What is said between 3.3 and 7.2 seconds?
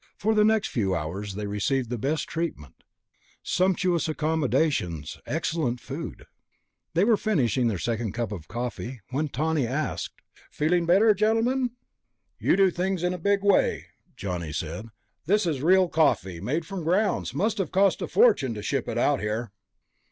sumptuous accommodations, excellent food. They were